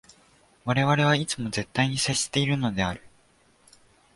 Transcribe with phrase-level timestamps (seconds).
[0.65, 3.03] 我々はいつも絶対に接しているのである。